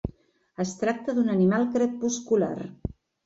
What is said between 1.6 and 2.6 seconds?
crepuscular.